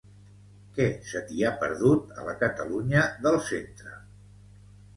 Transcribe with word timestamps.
Què 0.77 0.87
se 1.09 1.21
t'hi 1.27 1.43
ha 1.43 1.51
perdut, 1.65 2.09
a 2.23 2.27
la 2.31 2.35
Catalunya 2.41 3.07
del 3.27 3.41
Centre? 3.53 3.97